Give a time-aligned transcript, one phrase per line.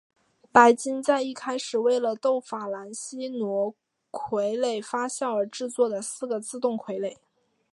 [0.51, 3.75] 白金在一开始为了逗法兰西奴
[4.11, 7.17] 傀儡发笑而制作的四个自动傀儡。